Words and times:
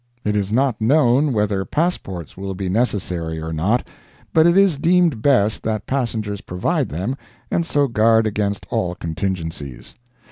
It 0.23 0.35
is 0.35 0.51
not 0.51 0.81
known 0.81 1.31
whether 1.31 1.63
passports 1.63 2.35
will 2.35 2.55
be 2.55 2.69
necessary 2.69 3.39
or 3.39 3.53
not, 3.53 3.87
but 4.33 4.47
it 4.47 4.57
is 4.57 4.79
deemed 4.79 5.21
best 5.21 5.61
that 5.61 5.85
passengers 5.85 6.41
provide 6.41 6.89
them, 6.89 7.15
and 7.51 7.63
so 7.67 7.87
guard 7.87 8.25
against 8.25 8.65
all 8.71 8.95
contingencies. 8.95 9.93